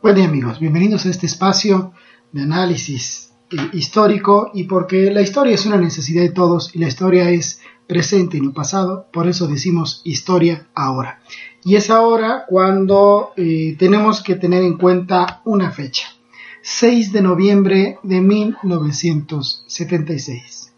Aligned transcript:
Buen 0.00 0.14
día 0.14 0.26
amigos, 0.26 0.60
bienvenidos 0.60 1.06
a 1.06 1.10
este 1.10 1.26
espacio 1.26 1.92
de 2.30 2.42
análisis 2.42 3.32
eh, 3.50 3.56
histórico 3.72 4.52
y 4.54 4.62
porque 4.62 5.10
la 5.10 5.22
historia 5.22 5.56
es 5.56 5.66
una 5.66 5.76
necesidad 5.76 6.22
de 6.22 6.30
todos 6.30 6.72
y 6.72 6.78
la 6.78 6.86
historia 6.86 7.30
es 7.30 7.60
presente 7.88 8.36
y 8.36 8.40
no 8.40 8.52
pasado, 8.52 9.08
por 9.12 9.26
eso 9.26 9.48
decimos 9.48 10.00
historia 10.04 10.68
ahora. 10.72 11.20
Y 11.64 11.74
es 11.74 11.90
ahora 11.90 12.44
cuando 12.48 13.32
eh, 13.36 13.74
tenemos 13.76 14.22
que 14.22 14.36
tener 14.36 14.62
en 14.62 14.78
cuenta 14.78 15.42
una 15.44 15.72
fecha, 15.72 16.06
6 16.62 17.10
de 17.10 17.22
noviembre 17.22 17.98
de 18.04 18.20
1976. 18.20 20.74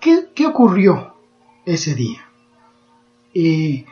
¿Qué, 0.00 0.28
qué 0.32 0.46
ocurrió 0.46 1.16
ese 1.66 1.96
día? 1.96 2.24
Eh, 3.34 3.84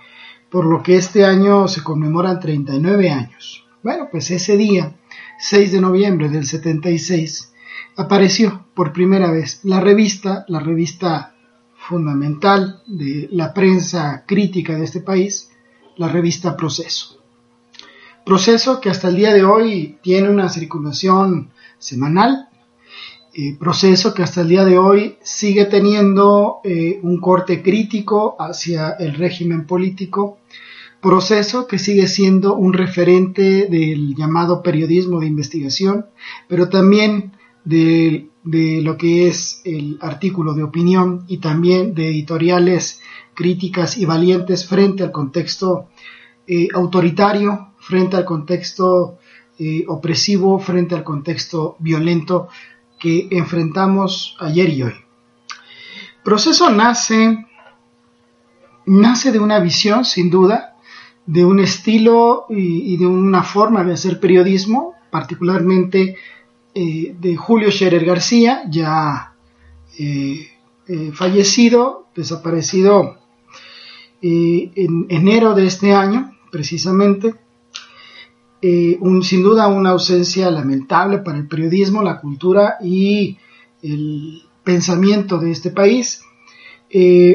por 0.48 0.66
lo 0.66 0.84
que 0.84 0.94
este 0.94 1.24
año 1.24 1.66
se 1.66 1.82
conmemoran 1.82 2.38
39 2.38 3.10
años. 3.10 3.66
Bueno, 3.82 4.08
pues 4.10 4.30
ese 4.30 4.58
día, 4.58 4.94
6 5.38 5.72
de 5.72 5.80
noviembre 5.80 6.28
del 6.28 6.46
76, 6.46 7.54
apareció 7.96 8.66
por 8.74 8.92
primera 8.92 9.30
vez 9.30 9.60
la 9.64 9.80
revista, 9.80 10.44
la 10.48 10.60
revista 10.60 11.34
fundamental 11.88 12.82
de 12.86 13.28
la 13.32 13.54
prensa 13.54 14.24
crítica 14.26 14.76
de 14.76 14.84
este 14.84 15.00
país, 15.00 15.50
la 15.96 16.08
revista 16.08 16.58
Proceso. 16.58 17.22
Proceso 18.26 18.82
que 18.82 18.90
hasta 18.90 19.08
el 19.08 19.16
día 19.16 19.32
de 19.32 19.44
hoy 19.44 19.98
tiene 20.02 20.28
una 20.28 20.50
circulación 20.50 21.50
semanal, 21.78 22.50
eh, 23.32 23.56
proceso 23.58 24.12
que 24.12 24.22
hasta 24.22 24.42
el 24.42 24.48
día 24.48 24.64
de 24.66 24.76
hoy 24.76 25.16
sigue 25.22 25.64
teniendo 25.64 26.60
eh, 26.64 27.00
un 27.02 27.18
corte 27.18 27.62
crítico 27.62 28.36
hacia 28.38 28.90
el 28.98 29.14
régimen 29.14 29.66
político, 29.66 30.40
proceso 31.00 31.66
que 31.66 31.78
sigue 31.78 32.06
siendo 32.06 32.54
un 32.54 32.72
referente 32.72 33.66
del 33.70 34.14
llamado 34.14 34.62
periodismo 34.62 35.20
de 35.20 35.26
investigación, 35.26 36.06
pero 36.48 36.68
también 36.68 37.32
de, 37.64 38.28
lo 38.44 38.96
que 38.96 39.26
es 39.28 39.62
el 39.64 39.98
artículo 40.00 40.54
de 40.54 40.62
opinión 40.62 41.24
y 41.28 41.38
también 41.38 41.94
de 41.94 42.08
editoriales 42.08 43.00
críticas 43.34 43.96
y 43.96 44.04
valientes 44.04 44.66
frente 44.66 45.02
al 45.02 45.12
contexto 45.12 45.88
eh, 46.46 46.68
autoritario, 46.74 47.72
frente 47.78 48.16
al 48.16 48.24
contexto 48.24 49.18
eh, 49.58 49.84
opresivo, 49.88 50.58
frente 50.58 50.94
al 50.94 51.04
contexto 51.04 51.76
violento 51.78 52.48
que 52.98 53.28
enfrentamos 53.30 54.36
ayer 54.40 54.68
y 54.70 54.82
hoy. 54.82 54.94
Proceso 56.22 56.70
nace, 56.70 57.46
nace 58.84 59.32
de 59.32 59.38
una 59.38 59.58
visión, 59.58 60.04
sin 60.04 60.28
duda, 60.28 60.69
de 61.30 61.44
un 61.44 61.60
estilo 61.60 62.46
y, 62.48 62.96
de 62.96 63.06
una 63.06 63.44
forma 63.44 63.84
de 63.84 63.92
hacer 63.92 64.18
periodismo, 64.18 64.94
particularmente 65.12 66.16
eh, 66.74 67.14
de 67.16 67.36
Julio 67.36 67.70
Scherer 67.70 68.04
García, 68.04 68.62
ya 68.68 69.34
eh, 69.96 70.48
eh, 70.88 71.12
fallecido, 71.12 72.08
desaparecido 72.16 73.16
en 74.22 75.06
enero 75.08 75.54
de 75.54 75.66
este 75.66 75.94
año, 75.94 76.36
precisamente. 76.50 77.36
Un, 78.62 79.22
sin 79.22 79.42
duda 79.42 79.68
una 79.68 79.90
ausencia 79.90 80.50
lamentable 80.50 81.18
para 81.18 81.38
el 81.38 81.46
periodismo, 81.46 82.02
la 82.02 82.20
cultura 82.20 82.76
y 82.82 83.38
el 83.82 84.42
pensamiento 84.62 85.38
de 85.38 85.52
este 85.52 85.70
país, 85.70 86.22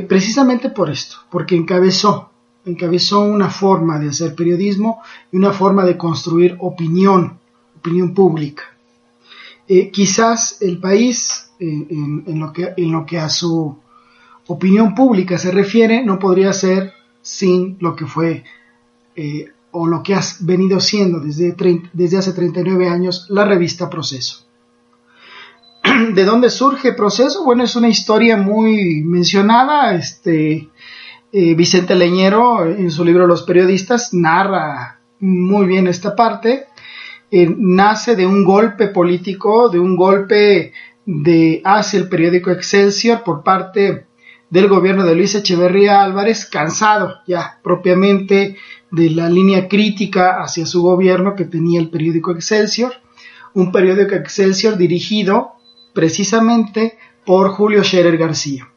precisamente 0.07 0.69
por 0.69 0.91
esto, 0.91 1.15
porque 1.31 1.55
encabezó 1.55 2.34
encabezó 2.65 3.21
una 3.21 3.49
forma 3.49 3.99
de 3.99 4.09
hacer 4.09 4.35
periodismo 4.35 5.01
y 5.31 5.37
una 5.37 5.51
forma 5.51 5.85
de 5.85 5.97
construir 5.97 6.57
opinión, 6.59 7.39
opinión 7.77 8.13
pública. 8.13 8.63
Eh, 9.67 9.89
quizás 9.91 10.61
el 10.61 10.79
país, 10.79 11.51
eh, 11.59 11.87
en, 11.89 12.39
lo 12.39 13.05
que, 13.05 13.19
a 13.19 13.29
su 13.29 13.77
opinión 14.47 14.93
pública 14.93 15.37
se 15.37 15.51
refiere, 15.51 16.03
no 16.03 16.19
podría 16.19 16.53
ser 16.53 16.93
sin 17.21 17.77
lo 17.79 17.95
que 17.95 18.05
fue 18.05 18.43
eh, 19.15 19.51
o 19.71 19.87
lo 19.87 20.03
que 20.03 20.13
ha 20.13 20.21
venido 20.41 20.79
siendo 20.79 21.19
desde, 21.19 21.55
desde 21.93 22.17
hace 22.17 22.33
39 22.33 22.87
años 22.87 23.25
la 23.29 23.45
revista 23.45 23.89
Proceso. 23.89 24.45
¿De 26.13 26.23
dónde 26.25 26.49
surge 26.49 26.93
Proceso? 26.93 27.43
Bueno, 27.43 27.63
es 27.63 27.75
una 27.75 27.89
historia 27.89 28.37
muy 28.37 29.03
mencionada, 29.03 29.95
este, 29.95 30.69
eh, 31.37 31.53
Vicente 31.53 31.95
Leñero, 31.95 32.65
en 32.65 32.89
su 32.89 33.03
libro 33.03 33.27
Los 33.27 33.43
periodistas, 33.43 34.13
narra 34.13 35.01
muy 35.19 35.65
bien 35.65 35.85
esta 35.85 36.15
parte. 36.15 36.67
Eh, 37.29 37.53
nace 37.57 38.15
de 38.15 38.25
un 38.25 38.45
golpe 38.45 38.87
político, 38.87 39.67
de 39.67 39.77
un 39.77 39.97
golpe 39.97 40.71
hacia 41.65 41.99
el 41.99 42.07
periódico 42.07 42.51
Excelsior 42.51 43.21
por 43.25 43.43
parte 43.43 44.05
del 44.49 44.69
gobierno 44.69 45.03
de 45.03 45.13
Luis 45.13 45.35
Echeverría 45.35 46.03
Álvarez, 46.03 46.45
cansado 46.45 47.15
ya 47.27 47.59
propiamente 47.61 48.55
de 48.89 49.09
la 49.09 49.29
línea 49.29 49.67
crítica 49.67 50.41
hacia 50.41 50.65
su 50.65 50.83
gobierno 50.83 51.35
que 51.35 51.43
tenía 51.43 51.81
el 51.81 51.89
periódico 51.89 52.31
Excelsior, 52.31 52.93
un 53.53 53.73
periódico 53.73 54.15
Excelsior 54.15 54.77
dirigido 54.77 55.55
precisamente 55.93 56.97
por 57.25 57.49
Julio 57.49 57.83
Scherer 57.83 58.15
García. 58.15 58.69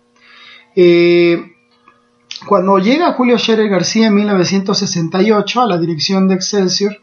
Eh, 0.75 1.55
cuando 2.47 2.79
llega 2.79 3.13
Julio 3.15 3.39
Scherer 3.39 3.69
García 3.69 4.07
en 4.07 4.15
1968 4.15 5.61
a 5.61 5.67
la 5.67 5.79
dirección 5.79 6.29
de 6.29 6.35
Excelsior, 6.35 6.97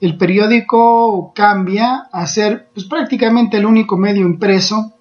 el 0.00 0.16
periódico 0.16 1.32
cambia 1.34 2.08
a 2.12 2.26
ser 2.26 2.68
pues, 2.74 2.86
prácticamente 2.86 3.56
el 3.56 3.66
único 3.66 3.96
medio 3.96 4.22
impreso 4.22 4.92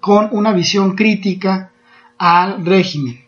con 0.00 0.28
una 0.32 0.52
visión 0.52 0.96
crítica 0.96 1.72
al 2.18 2.66
régimen, 2.66 3.24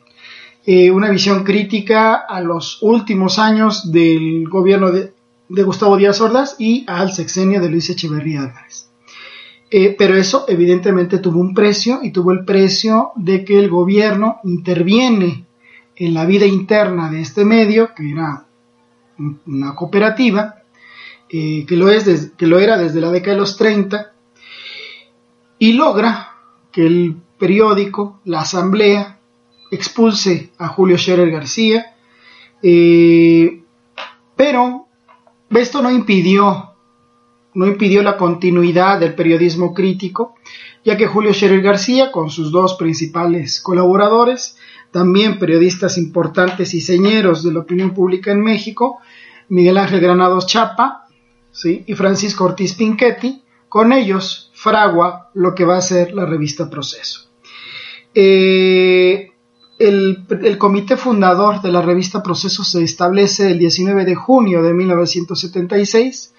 eh, 0.66 0.90
una 0.90 1.08
visión 1.08 1.44
crítica 1.44 2.14
a 2.14 2.40
los 2.40 2.82
últimos 2.82 3.38
años 3.38 3.92
del 3.92 4.48
gobierno 4.48 4.90
de, 4.90 5.14
de 5.48 5.62
Gustavo 5.62 5.96
Díaz 5.96 6.20
Ordaz 6.20 6.56
y 6.58 6.84
al 6.88 7.12
sexenio 7.12 7.60
de 7.60 7.70
Luis 7.70 7.88
Echeverría 7.90 8.42
Álvarez. 8.42 8.90
Eh, 9.76 9.96
pero 9.98 10.14
eso 10.14 10.44
evidentemente 10.46 11.18
tuvo 11.18 11.40
un 11.40 11.52
precio 11.52 11.98
y 12.00 12.12
tuvo 12.12 12.30
el 12.30 12.44
precio 12.44 13.10
de 13.16 13.44
que 13.44 13.58
el 13.58 13.68
gobierno 13.68 14.38
interviene 14.44 15.46
en 15.96 16.14
la 16.14 16.26
vida 16.26 16.46
interna 16.46 17.10
de 17.10 17.20
este 17.20 17.44
medio, 17.44 17.92
que 17.92 18.08
era 18.08 18.46
una 19.18 19.74
cooperativa, 19.74 20.62
eh, 21.28 21.66
que, 21.66 21.76
lo 21.76 21.90
es 21.90 22.30
que 22.38 22.46
lo 22.46 22.60
era 22.60 22.78
desde 22.78 23.00
la 23.00 23.10
década 23.10 23.32
de 23.32 23.40
los 23.40 23.56
30, 23.56 24.12
y 25.58 25.72
logra 25.72 26.36
que 26.70 26.86
el 26.86 27.16
periódico, 27.36 28.20
la 28.26 28.42
asamblea, 28.42 29.18
expulse 29.72 30.52
a 30.56 30.68
Julio 30.68 30.96
Scherer 30.96 31.32
García, 31.32 31.96
eh, 32.62 33.60
pero 34.36 34.86
esto 35.50 35.82
no 35.82 35.90
impidió 35.90 36.73
no 37.54 37.66
impidió 37.66 38.02
la 38.02 38.16
continuidad 38.16 39.00
del 39.00 39.14
periodismo 39.14 39.72
crítico, 39.72 40.34
ya 40.84 40.96
que 40.96 41.06
Julio 41.06 41.32
Scherer 41.32 41.62
García, 41.62 42.12
con 42.12 42.30
sus 42.30 42.52
dos 42.52 42.74
principales 42.74 43.60
colaboradores, 43.60 44.56
también 44.90 45.38
periodistas 45.38 45.98
importantes 45.98 46.74
y 46.74 46.80
señeros 46.80 47.42
de 47.42 47.52
la 47.52 47.60
opinión 47.60 47.94
pública 47.94 48.32
en 48.32 48.42
México, 48.42 48.98
Miguel 49.48 49.78
Ángel 49.78 50.00
Granados 50.00 50.46
Chapa 50.46 51.06
y 51.64 51.94
Francisco 51.94 52.44
Ortiz 52.44 52.74
Pinchetti, 52.74 53.42
con 53.68 53.92
ellos 53.92 54.50
fragua 54.54 55.30
lo 55.34 55.54
que 55.54 55.64
va 55.64 55.76
a 55.76 55.80
ser 55.80 56.14
la 56.14 56.26
revista 56.26 56.68
Proceso. 56.70 57.28
Eh, 58.14 59.32
el, 59.78 60.24
el, 60.42 60.58
comité 60.58 60.96
fundador 60.96 61.60
de 61.60 61.72
la 61.72 61.82
revista 61.82 62.22
Proceso 62.22 62.62
se 62.62 62.84
establece 62.84 63.50
el 63.50 63.58
19 63.58 64.04
de 64.04 64.14
junio 64.14 64.62
de 64.62 64.72
1976 64.72 66.33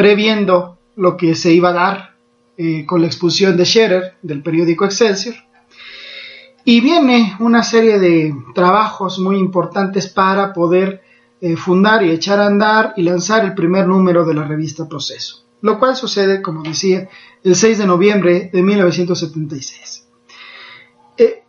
previendo 0.00 0.78
lo 0.96 1.18
que 1.18 1.34
se 1.34 1.52
iba 1.52 1.68
a 1.68 1.72
dar 1.74 2.16
eh, 2.56 2.86
con 2.86 3.02
la 3.02 3.06
expulsión 3.06 3.54
de 3.58 3.66
Scherer 3.66 4.14
del 4.22 4.42
periódico 4.42 4.86
Excelsior. 4.86 5.34
Y 6.64 6.80
viene 6.80 7.36
una 7.38 7.62
serie 7.62 7.98
de 7.98 8.34
trabajos 8.54 9.18
muy 9.18 9.36
importantes 9.36 10.08
para 10.08 10.54
poder 10.54 11.02
eh, 11.42 11.54
fundar 11.54 12.02
y 12.02 12.12
echar 12.12 12.40
a 12.40 12.46
andar 12.46 12.94
y 12.96 13.02
lanzar 13.02 13.44
el 13.44 13.52
primer 13.52 13.86
número 13.86 14.24
de 14.24 14.32
la 14.32 14.44
revista 14.44 14.88
Proceso, 14.88 15.44
lo 15.60 15.78
cual 15.78 15.94
sucede, 15.96 16.40
como 16.40 16.62
decía, 16.62 17.06
el 17.44 17.54
6 17.54 17.76
de 17.76 17.86
noviembre 17.86 18.48
de 18.50 18.62
1976. 18.62 20.08
Eh, 21.18 21.44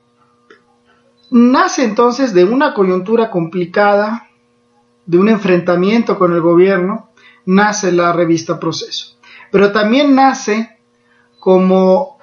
nace 1.30 1.86
entonces 1.86 2.33
de 2.33 2.44
una 2.44 2.74
coyuntura 2.74 3.31
complicada, 3.31 4.27
de 5.06 5.18
un 5.18 5.30
enfrentamiento 5.30 6.19
con 6.19 6.33
el 6.33 6.42
gobierno, 6.42 7.11
nace 7.46 7.92
la 7.92 8.14
revista 8.14 8.60
Proceso, 8.60 9.18
pero 9.52 9.72
también 9.72 10.16
nace 10.16 10.78
como 11.40 12.18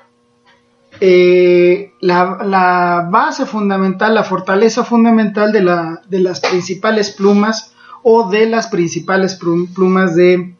eh, 1.01 1.93
la, 2.01 3.09
base 3.11 3.47
fundamental, 3.47 4.15
la 4.15 4.25
fortaleza 4.25 4.85
fundamental 4.85 5.53
de, 5.53 5.63
la, 5.63 6.03
de, 6.09 6.21
las 6.21 6.41
principales 6.41 7.11
plumas 7.11 7.75
o 8.03 8.29
de 8.29 8.47
las 8.47 8.69
principales 8.69 9.39
plumas 9.75 10.17
de, 10.17 10.57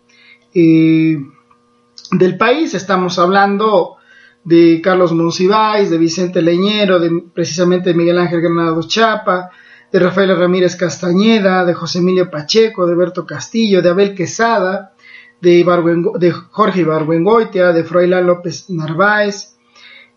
eh, 0.55 1.19
del 2.13 2.37
país. 2.37 2.75
Estamos 2.75 3.19
hablando 3.19 3.97
de 4.45 4.81
Carlos 4.83 5.13
Monsiváis, 5.13 5.91
de 5.91 5.99
Vicente 5.99 6.41
Leñero, 6.41 6.99
de 6.99 7.23
precisamente 7.35 7.95
Miguel 7.95 8.19
Ángel 8.19 8.41
Granados 8.41 8.89
Chapa, 8.89 9.51
de 9.93 9.99
Rafael 9.99 10.37
Ramírez 10.37 10.77
Castañeda, 10.77 11.65
de 11.65 11.75
José 11.75 11.99
Emilio 11.99 12.31
Pacheco, 12.31 12.87
de 12.87 12.95
Berto 12.95 13.25
Castillo, 13.25 13.81
de 13.81 13.89
Abel 13.89 14.15
Quesada, 14.15 14.95
de, 15.41 16.33
Jorge 16.51 16.81
Ibargüengoitia, 16.81 17.73
de 17.73 17.85
Froilán 17.85 18.27
López 18.27 18.69
Narváez, 18.71 19.57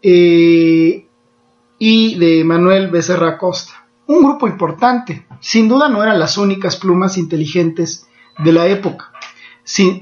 eh, 0.02 1.06
y 1.78 2.16
de 2.16 2.44
Manuel 2.44 2.90
Becerra 2.90 3.38
Costa. 3.38 3.88
Un 4.08 4.24
grupo 4.24 4.48
importante. 4.48 5.26
Sin 5.40 5.68
duda 5.68 5.90
no 5.90 6.04
eran 6.04 6.20
las 6.20 6.38
únicas 6.38 6.76
plumas 6.76 7.18
inteligentes 7.18 8.08
de 8.38 8.52
la 8.52 8.68
época, 8.68 9.12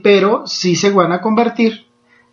pero 0.04 0.48
sí 0.48 0.75
se 0.75 0.89
van 0.92 1.12
a 1.12 1.21
convertir 1.21 1.86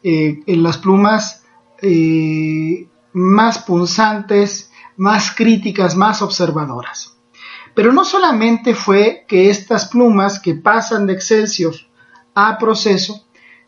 eh, 0.03 0.41
en 0.47 0.63
las 0.63 0.79
plumas 0.79 1.45
eh, 1.83 2.89
más 3.13 3.59
punzantes, 3.59 4.71
más 4.97 5.35
críticas, 5.35 5.97
más 5.97 6.23
observadoras. 6.23 7.16
Pero 7.77 7.93
no 7.93 8.07
solamente 8.07 8.75
fue 8.75 9.27
que 9.29 9.51
estas 9.51 9.89
plumas 9.89 10.41
que 10.41 10.55
pasan 10.55 11.07
de 11.07 11.13
Excelsior 11.13 11.75
a 12.35 12.57
proceso 12.57 13.27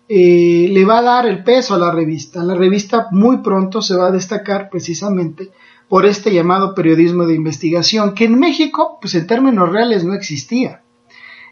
eh, 0.09 0.67
le 0.71 0.87
va 0.87 1.01
a 1.01 1.03
dar 1.03 1.27
el 1.27 1.45
peso 1.45 1.75
a 1.75 1.79
la 1.79 1.91
revista. 1.91 2.43
La 2.43 2.55
revista 2.55 3.09
muy 3.11 3.43
pronto 3.43 3.83
se 3.83 3.95
va 3.95 4.07
a 4.07 4.11
destacar 4.11 4.71
precisamente 4.71 5.51
por 5.91 6.07
este 6.07 6.33
llamado 6.33 6.75
periodismo 6.75 7.27
de 7.27 7.35
investigación, 7.35 8.15
que 8.15 8.25
en 8.25 8.39
México, 8.39 8.97
pues 8.99 9.15
en 9.15 9.27
términos 9.27 9.69
reales 9.69 10.05
no 10.05 10.15
existía. 10.15 10.81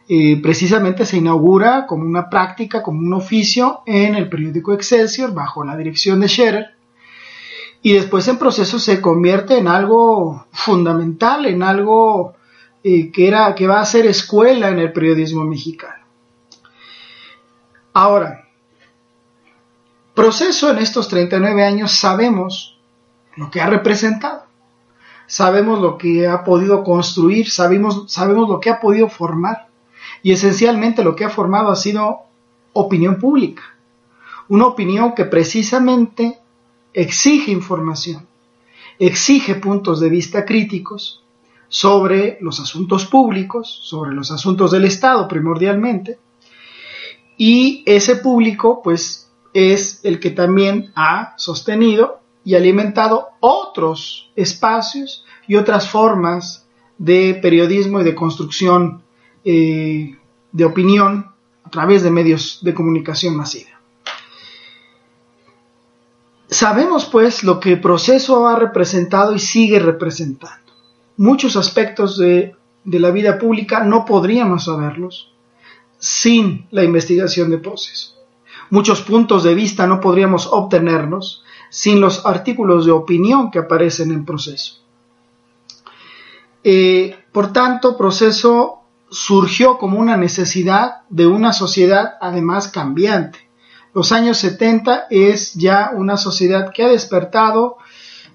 Eh, 0.08 0.40
precisamente 0.42 1.04
se 1.04 1.18
inaugura 1.18 1.84
como 1.86 2.04
una 2.04 2.30
práctica, 2.30 2.82
como 2.82 3.00
un 3.00 3.12
oficio 3.12 3.82
en 3.84 4.14
el 4.14 4.30
periódico 4.30 4.72
Excelsior 4.72 5.34
bajo 5.34 5.62
la 5.62 5.76
dirección 5.76 6.20
de 6.20 6.28
Scherer 6.28 6.66
y 7.82 7.92
después 7.92 8.26
en 8.28 8.38
proceso 8.38 8.78
se 8.78 9.02
convierte 9.02 9.58
en 9.58 9.68
algo 9.68 10.46
fundamental, 10.52 11.44
en 11.44 11.62
algo 11.62 12.34
que, 12.86 13.26
era, 13.26 13.52
que 13.56 13.66
va 13.66 13.80
a 13.80 13.84
ser 13.84 14.06
escuela 14.06 14.68
en 14.68 14.78
el 14.78 14.92
periodismo 14.92 15.44
mexicano. 15.44 16.04
Ahora, 17.92 18.46
proceso 20.14 20.70
en 20.70 20.78
estos 20.78 21.08
39 21.08 21.64
años 21.64 21.98
sabemos 21.98 22.78
lo 23.34 23.50
que 23.50 23.60
ha 23.60 23.66
representado, 23.66 24.44
sabemos 25.26 25.80
lo 25.80 25.98
que 25.98 26.28
ha 26.28 26.44
podido 26.44 26.84
construir, 26.84 27.50
sabemos, 27.50 28.04
sabemos 28.06 28.48
lo 28.48 28.60
que 28.60 28.70
ha 28.70 28.78
podido 28.78 29.08
formar 29.08 29.66
y 30.22 30.30
esencialmente 30.30 31.02
lo 31.02 31.16
que 31.16 31.24
ha 31.24 31.30
formado 31.30 31.70
ha 31.70 31.76
sido 31.76 32.20
opinión 32.72 33.18
pública, 33.18 33.62
una 34.48 34.66
opinión 34.66 35.12
que 35.12 35.24
precisamente 35.24 36.38
exige 36.92 37.50
información, 37.50 38.28
exige 39.00 39.56
puntos 39.56 39.98
de 39.98 40.08
vista 40.08 40.44
críticos 40.44 41.25
sobre 41.68 42.38
los 42.40 42.60
asuntos 42.60 43.06
públicos, 43.06 43.80
sobre 43.82 44.14
los 44.14 44.30
asuntos 44.30 44.70
del 44.70 44.84
Estado 44.84 45.26
primordialmente, 45.28 46.18
y 47.36 47.82
ese 47.86 48.16
público 48.16 48.80
pues 48.82 49.30
es 49.52 50.00
el 50.04 50.20
que 50.20 50.30
también 50.30 50.92
ha 50.94 51.34
sostenido 51.36 52.20
y 52.44 52.54
alimentado 52.54 53.28
otros 53.40 54.30
espacios 54.36 55.24
y 55.48 55.56
otras 55.56 55.88
formas 55.88 56.66
de 56.98 57.38
periodismo 57.40 58.00
y 58.00 58.04
de 58.04 58.14
construcción 58.14 59.02
eh, 59.44 60.16
de 60.52 60.64
opinión 60.64 61.32
a 61.64 61.70
través 61.70 62.02
de 62.02 62.10
medios 62.10 62.60
de 62.62 62.74
comunicación 62.74 63.36
masiva. 63.36 63.70
Sabemos 66.48 67.06
pues 67.06 67.42
lo 67.42 67.58
que 67.58 67.72
el 67.72 67.80
proceso 67.80 68.46
ha 68.46 68.56
representado 68.56 69.34
y 69.34 69.38
sigue 69.38 69.78
representando. 69.78 70.65
Muchos 71.16 71.56
aspectos 71.56 72.18
de, 72.18 72.54
de 72.84 73.00
la 73.00 73.10
vida 73.10 73.38
pública 73.38 73.84
no 73.84 74.04
podríamos 74.04 74.64
saberlos 74.64 75.32
sin 75.98 76.66
la 76.70 76.84
investigación 76.84 77.50
de 77.50 77.58
proceso. 77.58 78.14
Muchos 78.70 79.00
puntos 79.00 79.44
de 79.44 79.54
vista 79.54 79.86
no 79.86 80.00
podríamos 80.00 80.46
obtenernos 80.46 81.44
sin 81.70 82.00
los 82.00 82.24
artículos 82.26 82.86
de 82.86 82.92
opinión 82.92 83.50
que 83.50 83.60
aparecen 83.60 84.10
en 84.10 84.24
proceso. 84.24 84.80
Eh, 86.64 87.16
por 87.32 87.52
tanto, 87.52 87.96
proceso 87.96 88.80
surgió 89.10 89.78
como 89.78 89.98
una 89.98 90.16
necesidad 90.16 91.02
de 91.08 91.26
una 91.26 91.52
sociedad 91.52 92.14
además 92.20 92.68
cambiante. 92.68 93.48
Los 93.94 94.10
años 94.12 94.38
70 94.38 95.06
es 95.10 95.54
ya 95.54 95.90
una 95.94 96.16
sociedad 96.16 96.72
que 96.72 96.82
ha 96.82 96.88
despertado 96.88 97.78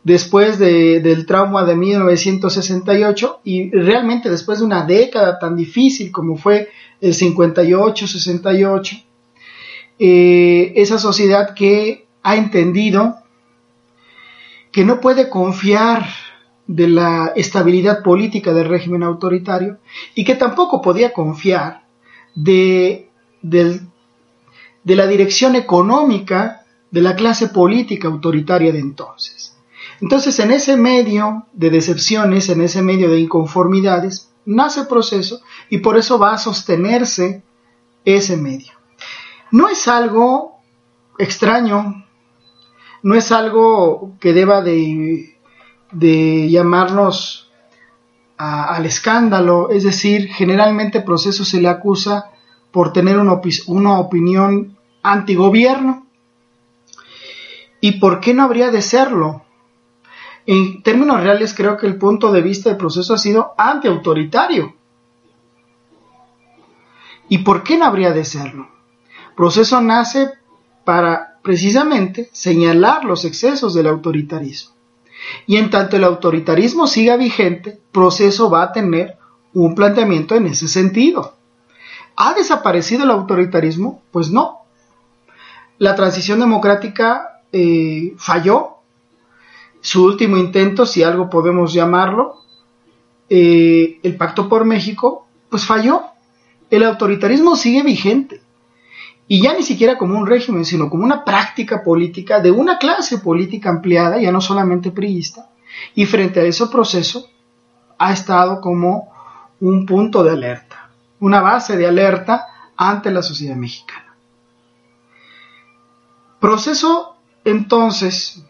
después 0.03 0.57
del 0.57 1.25
trauma 1.25 1.63
de 1.63 1.75
1968 1.75 3.41
y 3.43 3.69
realmente 3.71 4.29
después 4.29 4.59
de 4.59 4.65
una 4.65 4.85
década 4.85 5.37
tan 5.39 5.55
difícil 5.55 6.11
como 6.11 6.37
fue 6.37 6.69
el 6.99 7.13
58-68, 7.13 9.03
eh, 9.99 10.73
esa 10.75 10.97
sociedad 10.97 11.53
que 11.53 12.07
ha 12.23 12.35
entendido 12.35 13.17
que 14.71 14.85
no 14.85 15.01
puede 15.01 15.29
confiar 15.29 16.07
de 16.65 16.87
la 16.87 17.33
estabilidad 17.35 18.01
política 18.01 18.53
del 18.53 18.69
régimen 18.69 19.03
autoritario 19.03 19.79
y 20.15 20.23
que 20.23 20.35
tampoco 20.35 20.81
podía 20.81 21.11
confiar 21.11 21.83
de, 22.33 23.09
de 23.41 24.95
la 24.95 25.07
dirección 25.07 25.55
económica 25.55 26.65
de 26.89 27.01
la 27.01 27.15
clase 27.15 27.49
política 27.49 28.07
autoritaria 28.07 28.71
de 28.71 28.79
entonces. 28.79 29.40
Entonces, 30.01 30.39
en 30.39 30.51
ese 30.51 30.75
medio 30.77 31.45
de 31.53 31.69
decepciones, 31.69 32.49
en 32.49 32.61
ese 32.61 32.81
medio 32.81 33.09
de 33.09 33.19
inconformidades, 33.19 34.31
nace 34.45 34.85
proceso 34.85 35.41
y 35.69 35.77
por 35.77 35.97
eso 35.97 36.17
va 36.17 36.33
a 36.33 36.37
sostenerse 36.37 37.43
ese 38.03 38.35
medio 38.35 38.81
no 39.51 39.67
es 39.67 39.87
algo 39.87 40.59
extraño, 41.19 42.05
no 43.03 43.15
es 43.15 43.31
algo 43.31 44.13
que 44.19 44.33
deba 44.33 44.61
de, 44.61 45.37
llamarnos 46.49 47.51
al 48.37 48.85
escándalo, 48.85 49.69
es 49.69 49.83
decir, 49.83 50.29
generalmente 50.29 51.01
proceso 51.01 51.45
se 51.45 51.61
le 51.61 51.67
acusa 51.67 52.31
por 52.71 52.91
tener 52.91 53.19
una, 53.19 53.39
una 53.67 53.99
opinión 53.99 54.77
antigobierno. 55.03 56.07
¿Y 57.81 57.99
por 57.99 58.19
qué 58.19 58.33
no 58.33 58.43
habría 58.43 58.71
de 58.71 58.81
serlo? 58.81 59.43
En 60.45 60.81
términos 60.83 61.21
reales 61.21 61.53
creo 61.53 61.77
que 61.77 61.87
el 61.87 61.97
punto 61.97 62.31
de 62.31 62.41
vista 62.41 62.69
del 62.69 62.77
proceso 62.77 63.13
ha 63.13 63.17
sido 63.17 63.53
antiautoritario. 63.57 64.75
¿Y 67.29 67.39
por 67.39 67.63
qué 67.63 67.77
no 67.77 67.85
habría 67.85 68.11
de 68.11 68.25
serlo? 68.25 68.69
Proceso 69.35 69.81
nace 69.81 70.31
para 70.83 71.39
precisamente 71.41 72.29
señalar 72.33 73.05
los 73.05 73.25
excesos 73.25 73.73
del 73.73 73.87
autoritarismo. 73.87 74.73
Y 75.45 75.57
en 75.57 75.69
tanto 75.69 75.95
el 75.95 76.03
autoritarismo 76.03 76.87
siga 76.87 77.15
vigente, 77.15 77.79
proceso 77.91 78.49
va 78.49 78.63
a 78.63 78.71
tener 78.71 79.17
un 79.53 79.75
planteamiento 79.75 80.35
en 80.35 80.47
ese 80.47 80.67
sentido. 80.67 81.35
¿Ha 82.15 82.33
desaparecido 82.33 83.03
el 83.03 83.11
autoritarismo? 83.11 84.01
Pues 84.11 84.31
no. 84.31 84.59
La 85.77 85.95
transición 85.95 86.39
democrática 86.39 87.41
eh, 87.51 88.13
falló. 88.17 88.80
Su 89.91 90.05
último 90.05 90.37
intento, 90.37 90.85
si 90.85 91.03
algo 91.03 91.29
podemos 91.29 91.73
llamarlo, 91.73 92.35
eh, 93.29 93.99
el 94.03 94.15
Pacto 94.15 94.47
por 94.47 94.63
México, 94.63 95.27
pues 95.49 95.65
falló. 95.65 96.03
El 96.69 96.83
autoritarismo 96.83 97.57
sigue 97.57 97.83
vigente 97.83 98.41
y 99.27 99.41
ya 99.41 99.53
ni 99.53 99.63
siquiera 99.63 99.97
como 99.97 100.17
un 100.17 100.27
régimen, 100.27 100.63
sino 100.63 100.89
como 100.89 101.03
una 101.03 101.25
práctica 101.25 101.83
política 101.83 102.39
de 102.39 102.51
una 102.51 102.77
clase 102.77 103.17
política 103.17 103.69
ampliada, 103.69 104.17
ya 104.17 104.31
no 104.31 104.39
solamente 104.39 104.91
priista, 104.91 105.49
y 105.93 106.05
frente 106.05 106.39
a 106.39 106.43
ese 106.43 106.67
proceso 106.67 107.27
ha 107.97 108.13
estado 108.13 108.61
como 108.61 109.11
un 109.59 109.85
punto 109.85 110.23
de 110.23 110.31
alerta. 110.31 110.89
una 111.19 111.41
base 111.41 111.75
de 111.75 111.85
alerta 111.85 112.47
ante 112.77 113.11
la 113.11 113.21
sociedad 113.21 113.57
mexicana. 113.57 114.15
Proceso 116.39 117.17
entonces 117.43 118.45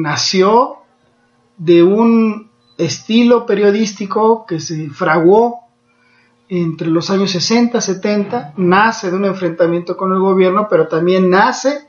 nació 0.00 0.78
de 1.56 1.82
un 1.82 2.50
estilo 2.78 3.46
periodístico 3.46 4.46
que 4.46 4.60
se 4.60 4.90
fraguó 4.90 5.60
entre 6.48 6.88
los 6.88 7.10
años 7.10 7.30
60, 7.30 7.80
70, 7.80 8.54
nace 8.56 9.10
de 9.10 9.16
un 9.16 9.24
enfrentamiento 9.24 9.96
con 9.96 10.12
el 10.12 10.18
gobierno, 10.18 10.66
pero 10.68 10.88
también 10.88 11.30
nace 11.30 11.88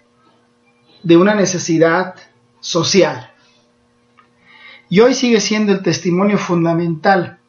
de 1.02 1.18
una 1.18 1.36
necesidad 1.36 2.16
social. 2.60 3.32
Y 4.90 5.00
hoy 5.00 5.14
sigue 5.14 5.42
siendo 5.42 5.74
el 5.74 5.82
testimonio 5.82 6.38
fundamental 6.38 7.40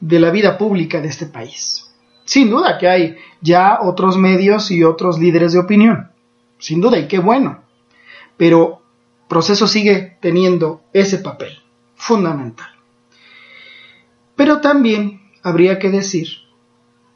de 0.00 0.20
la 0.20 0.30
vida 0.30 0.58
pública 0.58 1.00
de 1.00 1.08
este 1.08 1.26
país. 1.26 1.90
Sin 2.24 2.50
duda 2.50 2.78
que 2.78 2.88
hay 2.88 3.16
ya 3.40 3.78
otros 3.82 4.16
medios 4.18 4.70
y 4.70 4.84
otros 4.84 5.18
líderes 5.18 5.52
de 5.52 5.58
opinión, 5.58 6.12
sin 6.58 6.80
duda, 6.80 6.98
y 6.98 7.08
qué 7.08 7.18
bueno, 7.18 7.62
pero 8.36 8.82
proceso 9.28 9.66
sigue 9.66 10.18
teniendo 10.20 10.82
ese 10.92 11.18
papel 11.18 11.62
fundamental. 11.94 12.68
Pero 14.34 14.60
también 14.60 15.30
habría 15.42 15.78
que 15.78 15.90
decir, 15.90 16.28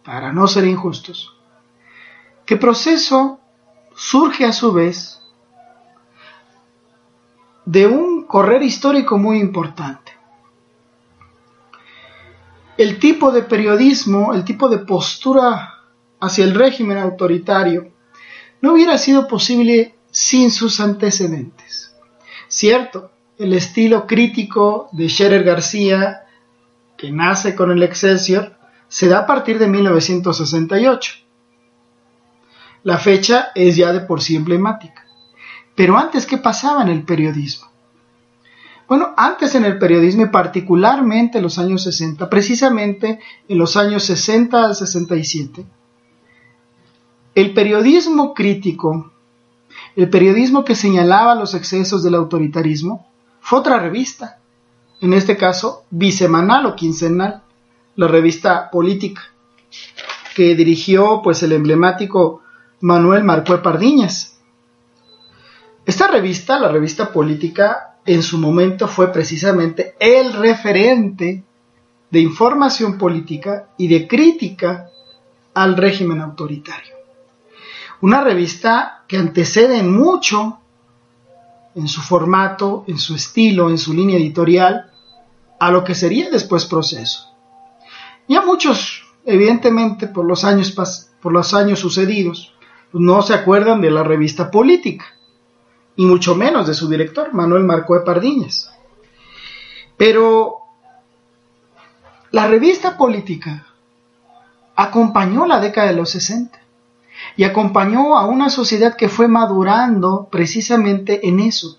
para 0.05 0.33
no 0.33 0.47
ser 0.47 0.65
injustos, 0.67 1.37
que 2.45 2.57
proceso 2.57 3.41
surge 3.95 4.45
a 4.45 4.53
su 4.53 4.73
vez 4.73 5.21
de 7.65 7.87
un 7.87 8.25
correr 8.25 8.63
histórico 8.63 9.19
muy 9.19 9.39
importante 9.39 10.13
el 12.83 12.99
tipo 12.99 13.31
de 13.31 13.43
periodismo, 13.43 14.35
el 14.35 14.45
tipo 14.45 14.69
de 14.69 14.79
postura 14.79 15.81
hacia 16.21 16.45
el 16.45 16.55
régimen 16.55 16.99
autoritario, 16.99 17.93
no 18.61 18.73
hubiera 18.73 18.99
sido 18.99 19.29
posible 19.29 19.95
sin 20.11 20.51
sus 20.51 20.81
antecedentes. 20.81 21.92
Cierto, 22.53 23.11
el 23.39 23.55
estilo 23.55 24.07
crítico 24.07 24.91
de 24.93 25.09
Scherer 25.09 25.43
García, 25.43 26.27
que 26.99 27.11
nace 27.11 27.55
con 27.55 27.71
el 27.71 27.83
Excelsior, 27.83 28.59
se 28.89 29.09
da 29.09 29.21
a 29.21 29.27
partir 29.27 29.59
de 29.59 29.69
1968. 29.69 31.15
La 32.83 32.99
fecha 32.99 33.53
es 33.55 33.77
ya 33.77 33.91
de 33.95 34.01
por 34.01 34.21
sí 34.21 34.37
emblemática. 34.37 35.07
Pero 35.75 35.97
antes, 35.97 36.27
¿qué 36.27 36.37
pasaba 36.37 36.83
en 36.83 36.89
el 36.89 37.05
periodismo? 37.05 37.69
Bueno, 38.87 39.15
antes 39.17 39.55
en 39.55 39.65
el 39.65 39.79
periodismo 39.79 40.25
y 40.25 40.29
particularmente 40.29 41.39
en 41.39 41.45
los 41.45 41.59
años 41.59 41.83
60, 41.85 42.29
precisamente 42.29 43.19
en 43.49 43.57
los 43.57 43.79
años 43.79 44.05
60 44.05 44.63
al 44.63 44.75
67, 44.75 45.65
el 47.35 47.55
periodismo 47.55 48.35
crítico, 48.35 49.12
el 49.97 50.09
periodismo 50.09 50.65
que 50.65 50.75
señalaba 50.75 51.35
los 51.35 51.55
excesos 51.55 52.03
del 52.03 52.15
autoritarismo, 52.15 53.07
fue 53.41 53.59
otra 53.59 53.79
revista, 53.79 54.39
en 55.01 55.13
este 55.13 55.37
caso 55.37 55.85
bisemanal 55.91 56.67
o 56.67 56.77
quincenal, 56.77 57.43
la 57.97 58.09
revista 58.09 58.71
Política, 58.71 59.23
que 60.35 60.55
dirigió 60.55 61.21
pues 61.23 61.43
el 61.43 61.53
emblemático 61.53 62.43
Manuel 62.81 63.25
Marcué 63.25 63.59
Pardiñas. 63.59 64.39
Esta 65.85 66.07
revista, 66.07 66.59
la 66.59 66.69
revista 66.69 67.13
Política, 67.13 67.97
en 68.07 68.23
su 68.23 68.39
momento 68.39 68.89
fue 68.89 69.13
precisamente 69.13 69.95
el 70.01 70.33
referente 70.33 71.45
de 72.11 72.21
información 72.21 72.99
política 72.99 73.69
y 73.79 73.89
de 73.89 74.07
crítica 74.07 74.91
al 75.55 75.77
régimen 75.77 76.21
autoritario. 76.21 77.02
Una 78.03 78.21
revista 78.21 79.05
que 79.07 79.17
antecede 79.17 79.81
mucho 79.85 80.59
en 81.77 81.87
su 81.87 82.01
formato, 82.01 82.83
en 82.89 82.99
su 82.99 83.15
estilo, 83.15 83.71
en 83.71 83.79
su 83.79 83.95
línea 83.95 84.17
editorial, 84.17 84.91
a 85.61 85.71
lo 85.71 85.85
que 85.85 85.95
sería 85.95 86.29
después 86.29 86.65
proceso. 86.65 87.33
Ya 88.27 88.43
muchos, 88.43 89.05
evidentemente, 89.25 90.09
por 90.09 90.25
los 90.25 90.43
años, 90.43 90.75
por 91.23 91.33
los 91.33 91.55
años 91.55 91.79
sucedidos, 91.79 92.53
no 92.93 93.23
se 93.23 93.35
acuerdan 93.35 93.81
de 93.81 93.93
la 93.93 94.03
revista 94.03 94.51
política 94.51 95.05
y 95.95 96.05
mucho 96.05 96.35
menos 96.35 96.67
de 96.67 96.75
su 96.75 96.89
director, 96.89 97.33
Manuel 97.33 97.63
Marco 97.63 97.95
de 97.95 98.01
Pardiñas. 98.01 98.75
Pero 99.97 100.57
la 102.33 102.49
revista 102.49 102.97
política 102.97 103.65
acompañó 104.75 105.47
la 105.47 105.61
década 105.61 105.87
de 105.87 105.95
los 105.95 106.11
60 106.11 106.62
y 107.37 107.45
acompañó 107.45 108.17
a 108.17 108.27
una 108.27 108.51
sociedad 108.51 108.97
que 108.97 109.09
fue 109.09 109.29
madurando 109.29 110.29
precisamente 110.31 111.27
en 111.29 111.41
eso, 111.41 111.79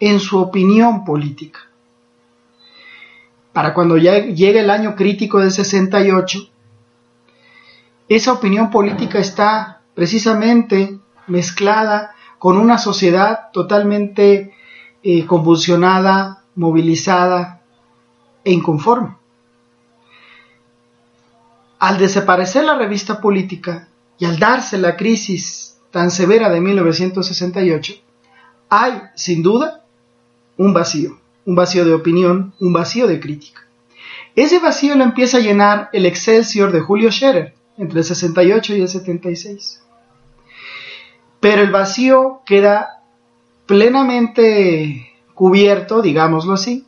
en 0.00 0.20
su 0.20 0.38
opinión 0.38 1.04
política. 1.04 1.60
Para 3.52 3.72
cuando 3.72 3.96
ya 3.96 4.18
llegue 4.18 4.60
el 4.60 4.70
año 4.70 4.96
crítico 4.96 5.38
del 5.38 5.50
68, 5.50 6.50
esa 8.08 8.32
opinión 8.32 8.70
política 8.70 9.18
está 9.18 9.80
precisamente 9.94 10.98
mezclada 11.26 12.14
con 12.38 12.58
una 12.58 12.78
sociedad 12.78 13.50
totalmente 13.52 14.54
eh, 15.02 15.26
convulsionada, 15.26 16.44
movilizada 16.54 17.62
e 18.44 18.52
inconforme. 18.52 19.16
Al 21.78 21.98
desaparecer 21.98 22.64
la 22.64 22.76
revista 22.76 23.20
política 23.20 23.88
y 24.18 24.24
al 24.24 24.38
darse 24.38 24.78
la 24.78 24.96
crisis 24.96 25.78
tan 25.90 26.10
severa 26.10 26.50
de 26.50 26.60
1968, 26.60 27.94
hay, 28.68 29.02
sin 29.14 29.42
duda, 29.42 29.84
un 30.56 30.72
vacío, 30.72 31.18
un 31.44 31.54
vacío 31.54 31.84
de 31.84 31.94
opinión, 31.94 32.54
un 32.60 32.72
vacío 32.72 33.06
de 33.06 33.20
crítica. 33.20 33.62
Ese 34.34 34.58
vacío 34.58 34.96
lo 34.96 35.04
empieza 35.04 35.38
a 35.38 35.40
llenar 35.40 35.88
el 35.92 36.06
Excelsior 36.06 36.72
de 36.72 36.80
Julio 36.80 37.10
Scherer 37.10 37.54
entre 37.78 38.00
el 38.00 38.04
68 38.04 38.76
y 38.76 38.80
el 38.82 38.88
76 38.88 39.82
pero 41.40 41.62
el 41.62 41.70
vacío 41.70 42.40
queda 42.44 43.02
plenamente 43.66 45.12
cubierto, 45.32 46.02
digámoslo 46.02 46.54
así, 46.54 46.86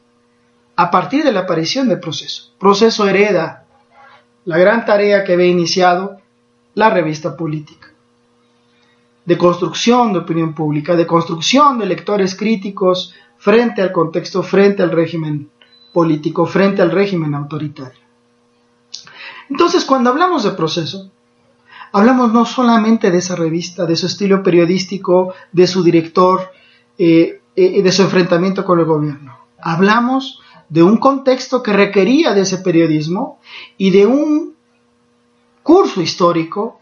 a 0.74 0.90
partir 0.90 1.22
de 1.22 1.30
la 1.30 1.40
aparición 1.40 1.88
del 1.88 2.00
proceso. 2.00 2.52
Proceso 2.58 3.08
hereda 3.08 3.66
la 4.44 4.58
gran 4.58 4.84
tarea 4.84 5.22
que 5.22 5.34
había 5.34 5.46
iniciado 5.46 6.20
la 6.78 6.90
revista 6.90 7.36
política, 7.36 7.88
de 9.24 9.36
construcción 9.36 10.12
de 10.12 10.20
opinión 10.20 10.54
pública, 10.54 10.94
de 10.94 11.08
construcción 11.08 11.76
de 11.76 11.86
lectores 11.86 12.36
críticos 12.36 13.12
frente 13.36 13.82
al 13.82 13.90
contexto, 13.90 14.44
frente 14.44 14.84
al 14.84 14.92
régimen 14.92 15.50
político, 15.92 16.46
frente 16.46 16.80
al 16.80 16.92
régimen 16.92 17.34
autoritario. 17.34 17.98
Entonces, 19.50 19.84
cuando 19.84 20.10
hablamos 20.10 20.44
de 20.44 20.52
proceso, 20.52 21.10
hablamos 21.90 22.32
no 22.32 22.44
solamente 22.44 23.10
de 23.10 23.18
esa 23.18 23.34
revista, 23.34 23.84
de 23.84 23.96
su 23.96 24.06
estilo 24.06 24.44
periodístico, 24.44 25.34
de 25.50 25.66
su 25.66 25.82
director, 25.82 26.52
eh, 26.96 27.40
eh, 27.56 27.82
de 27.82 27.90
su 27.90 28.02
enfrentamiento 28.02 28.64
con 28.64 28.78
el 28.78 28.84
gobierno. 28.84 29.36
Hablamos 29.60 30.40
de 30.68 30.84
un 30.84 30.98
contexto 30.98 31.60
que 31.60 31.72
requería 31.72 32.34
de 32.34 32.42
ese 32.42 32.58
periodismo 32.58 33.40
y 33.76 33.90
de 33.90 34.06
un 34.06 34.57
curso 35.68 36.00
histórico 36.00 36.80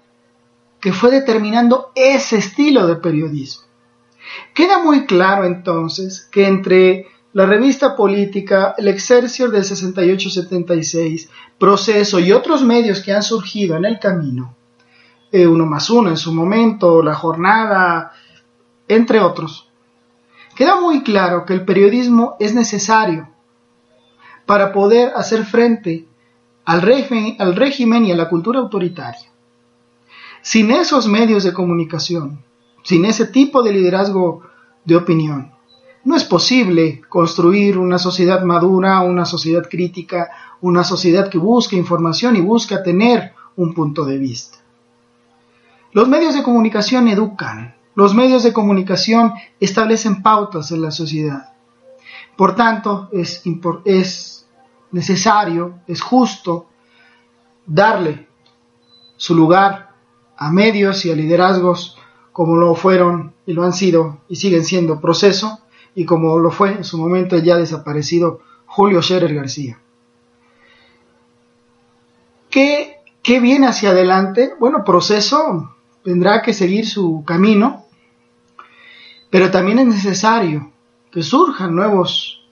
que 0.79 0.93
fue 0.93 1.11
determinando 1.11 1.91
ese 1.97 2.37
estilo 2.37 2.87
de 2.87 2.95
periodismo. 2.95 3.65
Queda 4.55 4.81
muy 4.81 5.07
claro 5.07 5.45
entonces 5.45 6.29
que 6.31 6.47
entre 6.47 7.09
la 7.33 7.47
revista 7.47 7.97
política, 7.97 8.77
el 8.79 8.87
Excelsior 8.87 9.51
del 9.51 9.65
68-76, 9.65 11.29
Proceso 11.59 12.21
y 12.21 12.31
otros 12.31 12.63
medios 12.63 13.01
que 13.01 13.13
han 13.13 13.25
surgido 13.25 13.77
en 13.77 13.87
el 13.87 13.99
camino, 13.99 14.55
eh, 15.33 15.49
uno 15.49 15.67
más 15.67 15.91
uno 15.91 16.11
en 16.11 16.17
su 16.17 16.33
momento, 16.33 17.03
la 17.03 17.17
jornada, 17.17 18.13
entre 18.87 19.19
otros. 19.19 19.69
Queda 20.55 20.81
muy 20.81 21.03
claro 21.03 21.45
que 21.45 21.55
el 21.55 21.65
periodismo 21.65 22.37
es 22.39 22.55
necesario 22.55 23.31
para 24.47 24.73
poder 24.73 25.13
hacer 25.17 25.45
frente 25.45 26.07
al 26.67 26.83
régimen, 26.83 28.05
y 28.05 28.13
a 28.13 28.17
la 28.17 28.29
cultura 28.29 28.59
autoritaria. 28.59 29.31
Sin 30.43 30.73
esos 30.73 31.07
medios 31.07 31.45
de 31.45 31.53
comunicación, 31.53 32.43
sin 32.83 33.05
ese 33.05 33.27
tipo 33.27 33.63
de 33.63 33.73
liderazgo 33.73 34.43
de 34.85 34.97
opinión, 34.97 35.53
no 36.05 36.17
es 36.17 36.25
posible 36.25 37.03
construir 37.09 37.79
una 37.79 37.99
sociedad 37.99 38.43
madura, 38.43 39.01
una 39.01 39.25
sociedad 39.25 39.69
crítica, 39.69 40.31
una 40.61 40.85
sociedad 40.85 41.29
que 41.31 41.39
busque 41.39 41.77
información 41.77 42.37
y 42.37 42.41
busca 42.41 42.83
tener 42.83 43.33
un 43.57 43.73
punto 43.73 44.05
de 44.05 44.19
vista. 44.19 44.59
Los 45.93 46.09
medios 46.09 46.35
de 46.35 46.43
comunicación 46.43 47.09
educan, 47.09 47.75
los 47.95 48.15
medios 48.15 48.43
de 48.43 48.53
comunicación 48.53 49.33
establecen 49.59 50.23
pautas 50.23 50.71
en 50.71 50.83
la 50.83 50.91
sociedad. 50.91 51.53
Por 52.37 52.55
tanto, 52.55 53.09
es, 53.13 53.43
es 53.85 54.46
necesario, 54.93 55.81
es 55.87 56.01
justo 56.01 56.67
darle 57.67 58.29
su 59.17 59.35
lugar 59.35 59.95
a 60.37 60.51
medios 60.51 61.05
y 61.05 61.11
a 61.11 61.17
liderazgos 61.17 61.99
como 62.33 62.57
lo 62.57 62.75
fueron 62.75 63.35
y 63.47 63.53
lo 63.53 63.63
han 63.65 63.73
sido 63.73 64.19
y 64.29 64.37
siguen 64.37 64.65
siendo 64.65 65.01
proceso 65.01 65.61
y 65.95 66.05
como 66.05 66.39
lo 66.39 66.51
fue 66.51 66.73
en 66.73 66.85
su 66.85 66.99
momento 66.99 67.39
ya 67.39 67.57
desaparecido 67.57 68.41
Julio 68.67 69.01
Scherer 69.01 69.35
García. 69.35 69.81
¿Qué, 72.51 72.97
¿Qué 73.23 73.41
viene 73.41 73.67
hacia 73.67 73.91
adelante? 73.91 74.53
Bueno, 74.61 74.85
proceso 74.85 75.75
tendrá 76.05 76.43
que 76.43 76.53
seguir 76.53 76.87
su 76.87 77.25
camino, 77.27 77.87
pero 79.31 79.51
también 79.51 79.79
es 79.79 79.87
necesario 79.87 80.71
que 81.11 81.23
surjan 81.23 81.75
nuevos, 81.75 82.46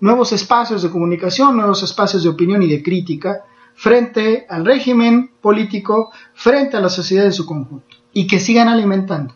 nuevos 0.00 0.32
espacios 0.32 0.82
de 0.82 0.90
comunicación, 0.90 1.56
nuevos 1.56 1.82
espacios 1.82 2.22
de 2.22 2.28
opinión 2.28 2.62
y 2.62 2.68
de 2.68 2.82
crítica 2.82 3.44
frente 3.74 4.46
al 4.48 4.64
régimen 4.64 5.30
político, 5.40 6.10
frente 6.34 6.76
a 6.76 6.80
la 6.80 6.88
sociedad 6.88 7.24
en 7.24 7.32
su 7.32 7.46
conjunto, 7.46 7.96
y 8.12 8.26
que 8.26 8.40
sigan 8.40 8.68
alimentando, 8.68 9.34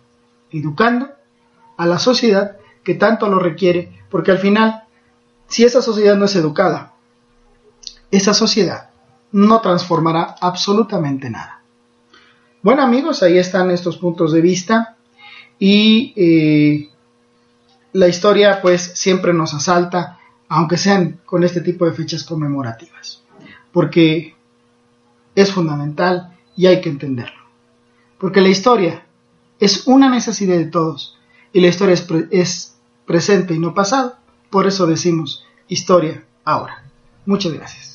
educando 0.51 1.11
a 1.77 1.87
la 1.87 1.99
sociedad 1.99 2.57
que 2.83 2.95
tanto 2.95 3.29
lo 3.29 3.39
requiere, 3.39 4.03
porque 4.11 4.33
al 4.33 4.39
final, 4.39 4.83
si 5.47 5.65
esa 5.65 5.81
sociedad 5.81 6.17
no 6.17 6.25
es 6.25 6.35
educada, 6.35 6.95
esa 8.11 8.35
sociedad 8.35 8.91
no 9.31 9.61
transformará 9.61 10.35
absolutamente 10.41 11.31
nada. 11.31 11.63
Bueno 12.63 12.83
amigos, 12.83 13.23
ahí 13.23 13.39
están 13.39 13.71
estos 13.71 13.97
puntos 13.97 14.33
de 14.33 14.41
vista 14.41 14.97
y 15.59 16.13
eh, 16.17 16.91
la 17.93 18.09
historia 18.09 18.61
pues 18.61 18.93
siempre 18.95 19.33
nos 19.33 19.55
asalta, 19.55 20.19
aunque 20.55 20.77
sean 20.77 21.19
con 21.25 21.45
este 21.45 21.63
tipo 21.63 21.87
de 21.87 21.93
fechas 21.93 22.25
conmemorativas, 22.25 23.23
porque 23.73 24.35
es 25.35 25.51
fundamental 25.51 26.37
y 26.55 26.67
hay 26.67 26.83
que 26.83 26.91
entenderlo. 26.91 27.41
Porque 28.19 28.43
la 28.43 28.51
historia 28.51 29.07
es 29.61 29.87
una 29.87 30.11
necesidad 30.11 30.59
de 30.59 30.67
todos 30.67 31.19
y 31.55 31.63
la 31.63 31.69
historia 31.69 31.95
es, 31.95 32.07
es 32.31 32.77
presente 33.07 33.55
y 33.55 33.59
no 33.59 33.73
pasado, 33.73 34.17
por 34.51 34.67
eso 34.67 34.87
decimos 34.87 35.43
historia 35.69 36.23
ahora. 36.45 36.85
Muchas 37.25 37.55
gracias. 37.55 37.92